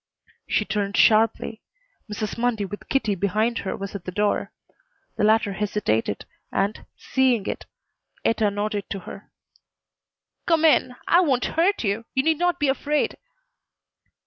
[0.47, 1.61] She turned sharply.
[2.11, 2.35] Mrs.
[2.35, 4.51] Mundy with Kitty behind her was at the door.
[5.15, 7.67] The latter hesitated, and, seeing it,
[8.25, 9.29] Etta nodded to her.
[10.47, 10.95] "Come in.
[11.07, 12.05] I won't hurt you.
[12.15, 13.15] You need not be afraid."